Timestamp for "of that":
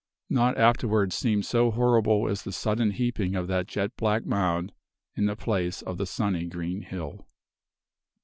3.35-3.67